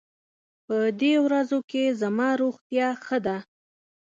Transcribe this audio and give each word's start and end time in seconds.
په 0.65 0.77
دې 1.01 1.13
ورځو 1.25 1.59
کې 1.69 1.83
زما 2.01 2.29
روغتيا 2.41 2.87
ښه 3.03 3.17
ده. 3.25 3.37